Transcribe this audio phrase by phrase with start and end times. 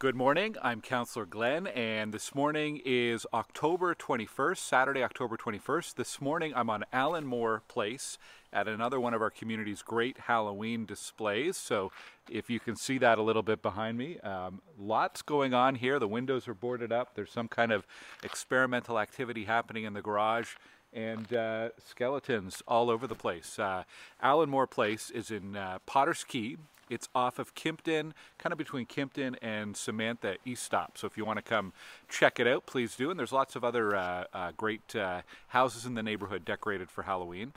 [0.00, 0.56] Good morning.
[0.60, 5.94] I'm Councillor Glen, and this morning is October 21st, Saturday, October 21st.
[5.94, 8.18] This morning I'm on Allan Moore Place
[8.52, 11.56] at another one of our community's great Halloween displays.
[11.56, 11.92] So,
[12.28, 16.00] if you can see that a little bit behind me, um, lots going on here.
[16.00, 17.86] The windows are boarded up, there's some kind of
[18.24, 20.56] experimental activity happening in the garage
[20.94, 23.58] and uh, skeletons all over the place.
[23.58, 23.84] Uh,
[24.22, 26.56] Allan Moore Place is in uh, Potter's Key.
[26.90, 30.98] It's off of Kimpton, kind of between Kimpton and Samantha Eastop.
[30.98, 31.72] So if you want to come
[32.08, 33.10] check it out, please do.
[33.10, 37.02] And there's lots of other uh, uh, great uh, houses in the neighborhood decorated for
[37.02, 37.52] Halloween.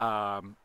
[0.00, 0.56] Um,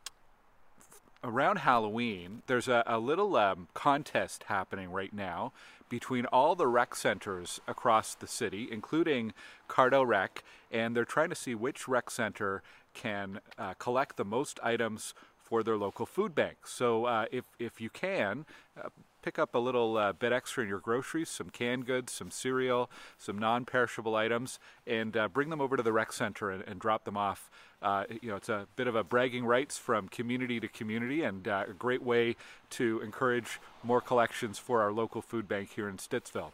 [1.24, 5.52] around Halloween, there's a, a little um, contest happening right now
[5.90, 9.34] between all the rec centers across the city, including
[9.70, 14.60] Cardel Rec, and they're trying to see which rec center can uh, collect the most
[14.64, 15.14] items
[15.45, 16.66] for their local food bank.
[16.66, 18.45] So uh, if, if you can,
[18.77, 18.90] uh,
[19.22, 22.90] pick up a little uh, bit extra in your groceries, some canned goods, some cereal,
[23.18, 27.05] some non-perishable items, and uh, bring them over to the rec center and, and drop
[27.05, 27.49] them off.
[27.82, 31.48] Uh, you know, it's a bit of a bragging rights from community to community and
[31.48, 32.35] uh, a great way
[32.70, 36.52] to encourage more collections for our local food bank here in Stittsville.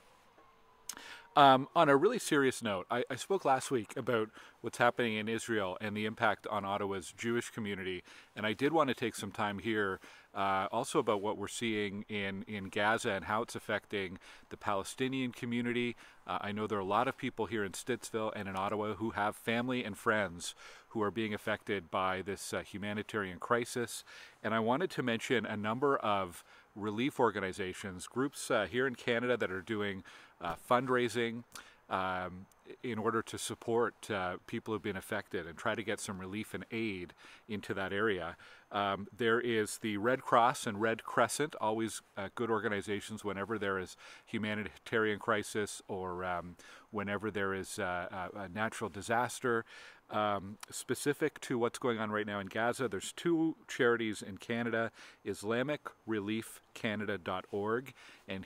[1.38, 5.30] Um, on a really serious note, I, I, spoke last week about what's happening in
[5.30, 8.04] Israel and the impact on Ottawa's Jewish community,
[8.36, 10.02] and I did want to take some time here
[10.36, 15.32] uh, also about what we're seeing in, in Gaza and how it's affecting the Palestinian
[15.32, 15.96] community.
[16.28, 18.96] Uh, I know there are a lot of people here in Stittsville and in Ottawa
[18.96, 20.54] who have family and friends
[20.90, 24.04] who are being affected by this uh, humanitarian crisis,
[24.44, 26.44] and I wanted to mention a number of
[26.76, 30.04] relief organizations, groups uh, here in Canada that are doing
[30.42, 31.44] uh, fundraising
[31.90, 32.46] um,
[32.84, 36.54] in order to support uh, people who've been affected and try to get some relief
[36.54, 37.14] and aid
[37.50, 38.38] into that area.
[38.72, 43.78] Um, there is the Red Cross and Red Crescent, always uh, good organizations whenever there
[43.78, 46.56] is humanitarian crisis or um,
[46.92, 49.66] whenever there is uh, a natural disaster.
[50.10, 54.92] Um, specific to what's going on right now in Gaza, there's two charities in Canada,
[55.26, 57.94] IslamicReliefCanada.org
[58.28, 58.46] and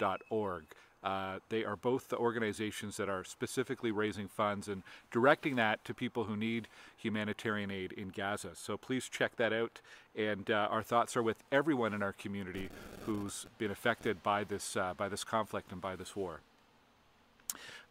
[0.00, 0.64] HumanConcern.org.
[1.02, 5.94] Uh, they are both the organizations that are specifically raising funds and directing that to
[5.94, 8.50] people who need humanitarian aid in Gaza.
[8.54, 9.80] So please check that out.
[10.14, 12.68] And uh, our thoughts are with everyone in our community
[13.06, 16.40] who's been affected by this uh, by this conflict and by this war.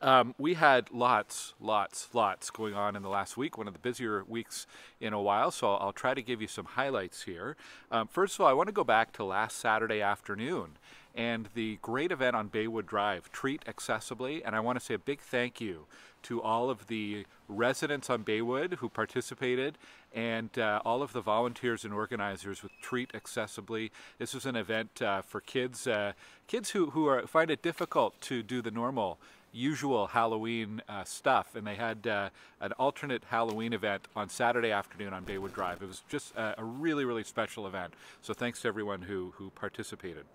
[0.01, 3.79] Um, we had lots, lots, lots going on in the last week, one of the
[3.79, 4.65] busier weeks
[5.01, 7.57] in a while, so I'll, try to give you some highlights here.
[7.91, 10.77] Um, first of all, I want to go back to last Saturday afternoon
[11.13, 14.99] and the great event on Baywood Drive, Treat Accessibly, and I want to say a
[14.99, 15.85] big thank you
[16.23, 19.77] to all of the residents on Baywood who participated
[20.13, 23.91] and uh, all of the volunteers and organizers with Treat Accessibly.
[24.17, 26.13] This was an event uh, for kids, uh,
[26.47, 29.17] kids who, who are, find it difficult to do the normal
[29.51, 32.29] usual Halloween uh, stuff, and they had uh,
[32.61, 35.81] an alternate Halloween event on Saturday afternoon on Baywood Drive.
[35.81, 37.93] It was just a, a really, really special event.
[38.21, 40.25] So thanks to everyone who, who participated.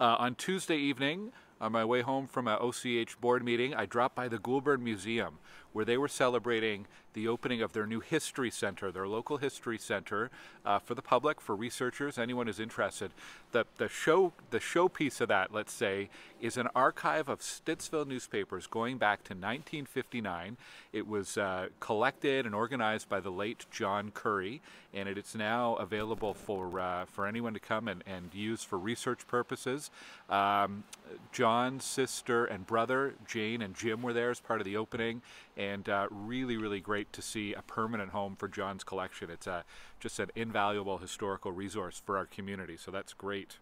[0.00, 4.16] Uh, on Tuesday evening, on my way home from a OCH board meeting, I dropped
[4.16, 5.38] by the Goulbourn Museum,
[5.72, 10.30] where they were celebrating the opening of their new history center, their local history center
[10.64, 13.10] uh, for the public, for researchers, anyone who's interested.
[13.52, 16.08] The, the show the showpiece of that, let's say,
[16.40, 20.56] is an archive of Stittsville newspapers going back to 1959.
[20.92, 24.60] It was uh, collected and organized by the late John Curry,
[24.94, 28.78] and it is now available for uh, for anyone to come and, and use for
[28.78, 29.90] research purposes.
[30.28, 30.84] Um,
[31.32, 35.22] John's sister and brother, Jane and Jim, were there as part of the opening,
[35.60, 39.28] and uh, really, really great to see a permanent home for John's collection.
[39.30, 39.64] It's a,
[40.00, 43.58] just an invaluable historical resource for our community, so that's great.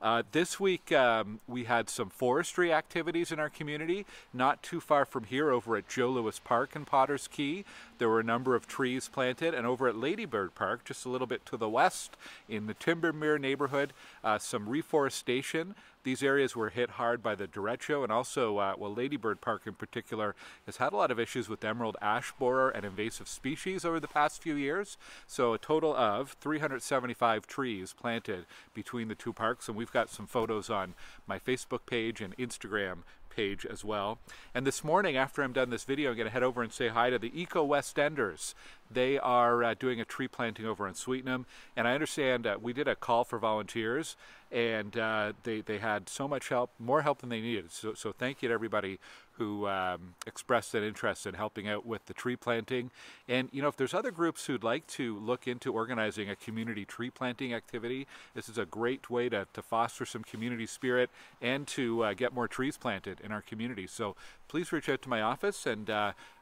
[0.00, 5.04] Uh, this week um, we had some forestry activities in our community, not too far
[5.04, 7.64] from here over at Joe Lewis Park in Potter's Key.
[7.98, 11.08] There were a number of trees planted, and over at Lady Bird Park, just a
[11.08, 12.16] little bit to the west
[12.48, 13.92] in the Timbermere neighborhood,
[14.22, 15.74] uh, some reforestation.
[16.04, 19.62] These areas were hit hard by the derecho, and also, uh, well, Lady Bird Park
[19.66, 20.34] in particular
[20.64, 24.08] has had a lot of issues with emerald ash borer and invasive species over the
[24.08, 24.96] past few years.
[25.26, 30.10] So a total of 375 trees planted between the two parks, and we've we've got
[30.10, 30.94] some photos on
[31.26, 32.98] my Facebook page and Instagram
[33.30, 34.18] page as well.
[34.54, 36.88] And this morning, after I'm done this video, I'm going to head over and say
[36.88, 38.54] hi to the Eco West Enders.
[38.90, 41.46] They are uh, doing a tree planting over in Sweetnam,
[41.76, 44.16] and I understand uh, we did a call for volunteers,
[44.50, 47.70] and uh, they, they had so much help, more help than they needed.
[47.70, 48.98] So, so thank you to everybody
[49.32, 52.90] who um, expressed an interest in helping out with the tree planting.
[53.28, 56.84] And you know, if there's other groups who'd like to look into organizing a community
[56.84, 61.08] tree planting activity, this is a great way to, to foster some community spirit
[61.40, 63.86] and to uh, get more trees planted in our community.
[63.86, 64.16] So
[64.48, 65.88] please reach out to my office and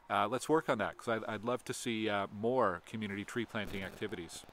[0.09, 3.45] uh, let's work on that because I'd, I'd, love to see uh, more community tree
[3.45, 4.45] planting activities.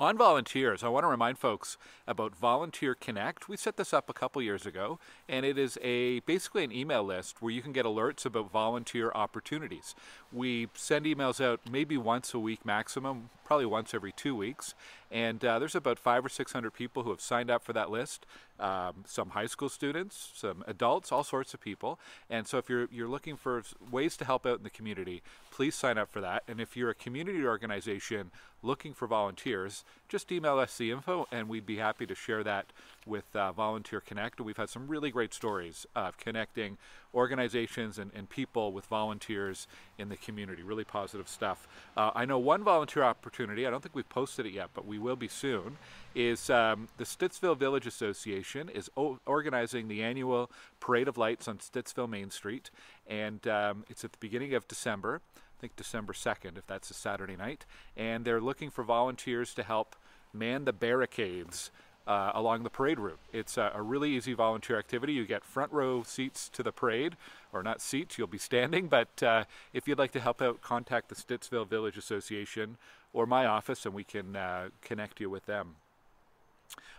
[0.00, 1.76] On volunteers, I want to remind folks
[2.06, 3.48] about Volunteer Connect.
[3.48, 7.02] We set this up a couple years ago, and it is a basically an email
[7.02, 9.96] list where you can get alerts about volunteer opportunities.
[10.32, 14.72] We send emails out maybe once a week maximum, probably once every two weeks,
[15.10, 17.90] and uh, there's about five or six hundred people who have signed up for that
[17.90, 18.26] list.
[18.60, 22.00] Um, some high school students, some adults, all sorts of people.
[22.28, 25.22] And so if you're you're looking for ways to help out in the community,
[25.52, 26.42] please sign up for that.
[26.48, 28.32] And if you're a community organization
[28.62, 32.66] looking for volunteers, just email us the info, and we'd be happy to share that
[33.08, 34.40] with uh, Volunteer Connect.
[34.40, 36.76] We've had some really great stories of connecting
[37.14, 39.66] organizations and, and people with volunteers
[39.96, 40.62] in the community.
[40.62, 41.66] Really positive stuff.
[41.96, 44.98] Uh, I know one volunteer opportunity, I don't think we've posted it yet, but we
[44.98, 45.78] will be soon,
[46.14, 48.90] is um, the Stittsville Village Association is
[49.26, 50.50] organizing the annual
[50.80, 52.70] Parade of Lights on Stittsville Main Street,
[53.06, 55.20] and um, it's at the beginning of December.
[55.36, 57.64] I think December 2nd, if that's a Saturday night,
[57.96, 59.96] and they're looking for volunteers to help
[60.32, 61.70] man the barricades
[62.08, 63.18] uh, along the parade route.
[63.32, 65.12] It's a, a, really easy volunteer activity.
[65.12, 67.16] You get front row seats to the parade,
[67.52, 68.88] or not seats, you'll be standing.
[68.88, 69.44] But uh,
[69.74, 72.78] if you'd like to help out, contact the Stittsville Village Association
[73.12, 75.76] or my office, and we can uh, connect you with them.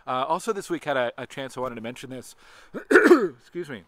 [0.06, 1.56] Uh, also, this week had a, a chance.
[1.56, 2.36] I wanted to mention this.
[3.40, 3.82] Excuse me.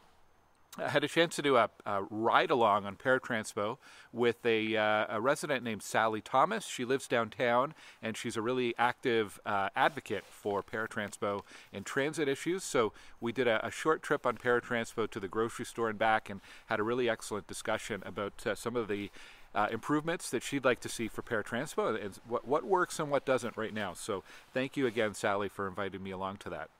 [0.79, 3.77] I had a chance to do a, a ride along on Para Transpo
[4.11, 6.67] with a, uh, a, resident named Sally Thomas.
[6.67, 11.43] She lives downtown and she's a really active uh, advocate for Para Transpo
[11.75, 12.65] and transit issues.
[12.65, 15.99] So we did a, a, short trip on Para Transpo to the grocery store and
[15.99, 19.11] back and had a really excellent discussion about uh, some of the
[19.55, 23.11] uh, improvements that she'd like to see for Para Transpo and what, what works and
[23.11, 23.93] what doesn't right now.
[23.93, 24.25] So
[24.55, 26.71] thank you again, Sally, for inviting me along to that.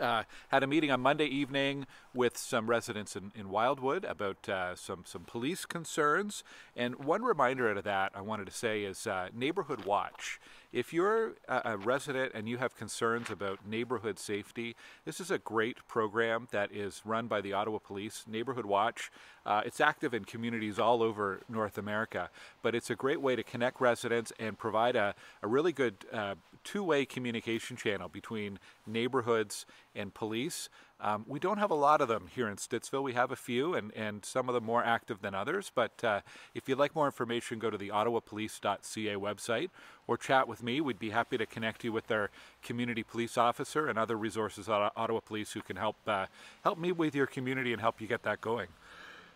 [0.00, 4.74] Uh, had a meeting on Monday evening with some residents in, in Wildwood about uh,
[4.74, 6.44] some some police concerns.
[6.74, 10.40] And one reminder out of that I wanted to say is uh, Neighborhood Watch
[10.72, 14.74] if you're a, resident and you have concerns about neighborhood safety,
[15.04, 19.10] this is a great program that is run by the Ottawa Police, Neighborhood Watch.
[19.44, 22.30] Uh, it's active in communities all over North America,
[22.62, 26.36] but it's a great way to connect residents and provide a, a really good uh,
[26.64, 30.68] two-way communication channel between neighborhoods and police.
[31.02, 33.02] Um, we don't have a lot of them here in Stittsville.
[33.02, 35.72] We have a few, and, and some of them more active than others.
[35.74, 36.20] But uh,
[36.54, 39.70] if you'd like more information, go to the ottawapolice.ca website
[40.06, 40.80] or chat with me.
[40.80, 42.30] We'd be happy to connect you with our
[42.62, 46.26] community police officer and other resources at Ottawa Police who can help uh,
[46.62, 48.68] help me with your community and help you get that going.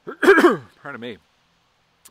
[0.83, 1.19] Pardon me.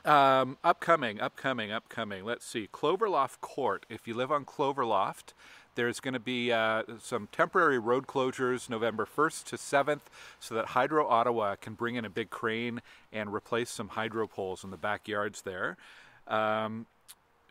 [0.04, 2.26] Um, upcoming, upcoming, upcoming.
[2.26, 2.68] Let's see.
[2.72, 3.86] Cloverloft Court.
[3.90, 5.34] If you live on Cloverloft,
[5.76, 10.02] there's going to be uh, some temporary road closures November 1st to 7th
[10.40, 12.82] so that Hydro Ottawa can bring in a big crane
[13.12, 15.78] and replace some hydro poles in the backyards there.
[16.28, 16.88] Um,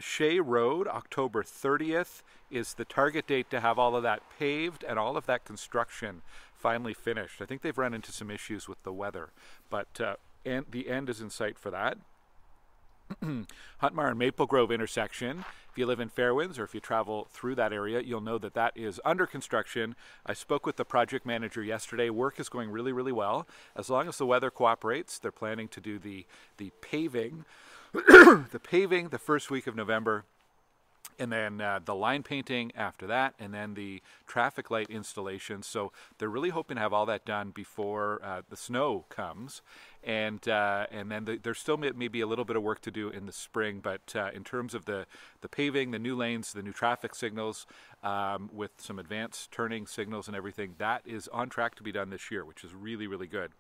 [0.01, 4.99] Shea Road, October 30th, is the target date to have all of that paved and
[4.99, 6.23] all of that construction
[6.55, 7.41] finally finished.
[7.41, 9.31] I think they've run into some issues with the weather,
[9.71, 11.99] but uh, and the end is in sight for that.
[13.83, 15.45] Huntmar and Maple Grove intersection.
[15.71, 18.55] If you live in Fairwinds or if you travel through that area, you'll know that
[18.55, 19.97] that is under construction.
[20.25, 22.11] I spoke with the project manager yesterday.
[22.11, 23.49] Work is going really, really well.
[23.75, 26.27] As long as the weather cooperates, they're planning to do the,
[26.59, 27.45] the paving,
[27.93, 30.25] the paving the first week of November
[31.19, 35.63] and then uh, the line painting after that, and then the traffic light installation.
[35.63, 39.63] So they're really hoping to have all that done before uh, the snow comes,
[40.03, 43.09] and uh, and then the, there's still maybe a little bit of work to do
[43.09, 43.81] in the spring.
[43.81, 45.07] But uh, in terms of the
[45.41, 47.67] the paving, the new lanes, the new traffic signals,
[48.03, 52.11] um, with some advanced turning signals and everything, that is on track to be done
[52.11, 53.53] this year, which is really really good.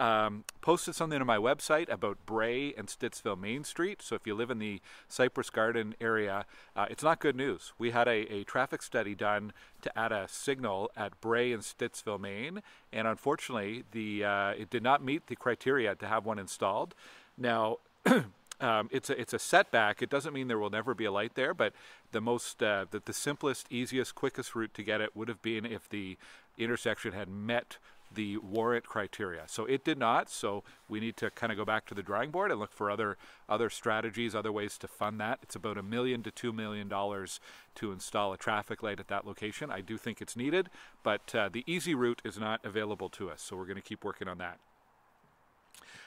[0.00, 4.00] Um, posted something on my website about Brae and Stittsville Main Street.
[4.00, 7.74] So if you live in the Cypress Garden area, uh, it's not good news.
[7.78, 9.52] We had a, a, traffic study done
[9.82, 14.82] to add a signal at Brae and Stittsville Main, and unfortunately, the uh, it did
[14.82, 16.94] not meet the criteria to have one installed.
[17.36, 17.76] Now.
[18.62, 20.02] Um, it's a it's a setback.
[20.02, 21.72] It doesn't mean there will never be a light there, but
[22.12, 25.64] the most uh, the, the simplest, easiest, quickest route to get it would have been
[25.64, 26.18] if the
[26.58, 27.78] intersection had met
[28.12, 29.44] the warrant criteria.
[29.46, 30.28] So it did not.
[30.30, 32.90] So we need to kind of go back to the drawing board and look for
[32.90, 33.16] other
[33.48, 35.38] other strategies, other ways to fund that.
[35.42, 37.40] It's about a million to two million dollars
[37.76, 39.70] to install a traffic light at that location.
[39.70, 40.70] I do think it's needed,
[41.02, 43.42] but uh, the easy route is not available to us.
[43.42, 44.58] So we're going to keep working on that.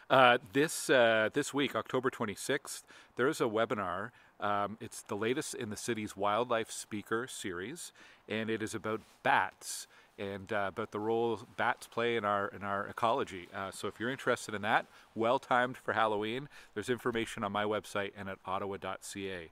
[0.10, 2.84] Uh, this uh, this week, October 26th,
[3.16, 4.12] there is a webinar.
[4.40, 7.94] Um, it's the latest in the city's wildlife speaker series,
[8.28, 12.64] and it is about bats and uh, about the role bats play in our in
[12.64, 13.48] our ecology.
[13.54, 16.50] Uh, so if you're interested in that, well timed for Halloween.
[16.74, 19.52] There's information on my website and at ottawa.ca.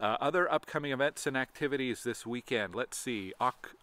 [0.00, 2.74] Uh, other upcoming events and activities this weekend.
[2.74, 3.34] Let's see.
[3.38, 3.76] Oc-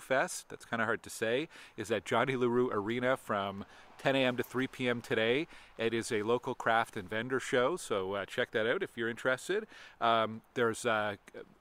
[0.00, 3.64] Fest, that's kind of hard to say, is at Johnny Leroux Arena from
[3.98, 4.36] 10 a.m.
[4.36, 5.00] to 3 p.m.
[5.00, 5.46] today.
[5.76, 9.08] It is a local craft and vendor show, so uh, check that out if you're
[9.08, 9.66] interested.
[10.00, 11.16] Um, there's uh,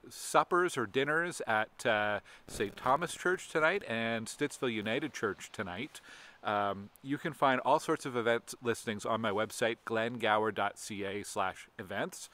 [0.10, 2.76] suppers or dinners at uh, St.
[2.76, 6.02] Thomas Church tonight and Stittsville United Church tonight.
[6.44, 12.30] Um, you can find all sorts of event listings on my website, glengower.ca slash events.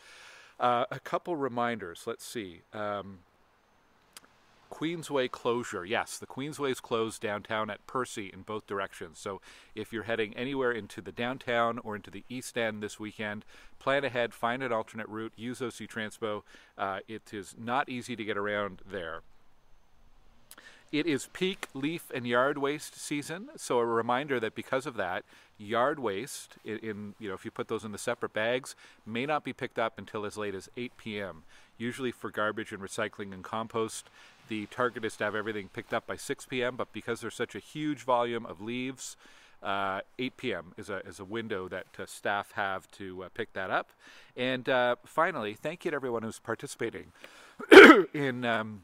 [0.59, 2.03] Uh, a couple reminders.
[2.05, 2.61] Let's see.
[2.73, 3.19] Um,
[4.73, 5.85] Queensway closure.
[5.85, 9.19] Yes, the Queensway is closed downtown at Percy in both directions.
[9.19, 9.39] So
[9.75, 13.45] if you're heading anywhere into the downtown or into the East End this weekend,
[13.77, 16.41] plan ahead, find an alternate route, use OC Transpo.
[16.75, 19.21] Uh, it is not easy to get around there.
[20.91, 25.23] It is peak leaf and yard waste season, so a reminder that because of that,
[25.57, 28.75] yard waste in, in, you know if you put those in the separate bags
[29.05, 31.43] may not be picked up until as late as 8 p.m.
[31.79, 34.07] Usually for garbage and recycling and compost,
[34.47, 36.75] the target is to have everything picked up by 6 p.m.
[36.75, 39.17] But because there's such a huge volume of leaves,
[39.61, 40.73] uh, 8 p.m.
[40.77, 43.89] is a is a window that uh, staff have to uh, pick that up.
[44.35, 47.11] And uh, finally, thank you to everyone who's participating
[48.13, 48.45] in.
[48.45, 48.81] Um,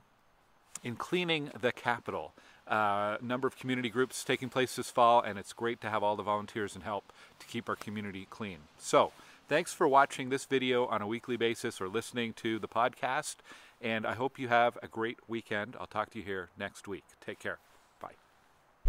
[0.84, 2.34] in cleaning the Capital.
[2.68, 6.04] A uh, number of community groups taking place this fall, and it's great to have
[6.04, 8.58] all the volunteers and help to keep our community clean.
[8.78, 9.12] So,
[9.48, 13.38] thanks for watching this video on a weekly basis or listening to the podcast,
[13.82, 15.76] and I hope you have a great weekend.
[15.80, 17.04] I'll talk to you here next week.
[17.26, 17.60] Take care.